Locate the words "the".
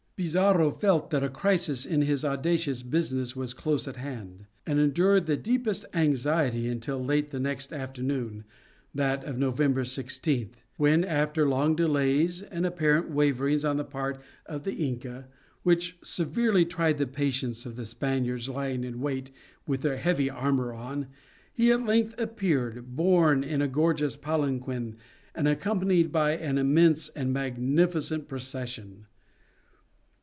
5.25-5.35, 7.29-7.39, 13.77-13.83, 14.63-14.73, 16.99-17.07, 17.75-17.83